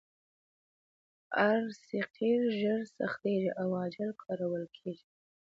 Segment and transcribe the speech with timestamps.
[1.49, 5.05] ار سي قیر ژر سختیږي او عاجل کارول کیږي